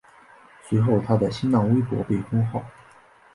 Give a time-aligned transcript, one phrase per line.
[0.63, 2.63] 随后他的新浪微博被封号。